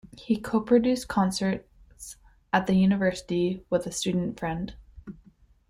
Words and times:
He 0.17 0.35
co-produced 0.37 1.09
concerts 1.09 2.15
at 2.51 2.65
the 2.65 2.73
university 2.73 3.63
with 3.69 3.85
a 3.85 3.91
student 3.91 4.39
friend. 4.39 4.73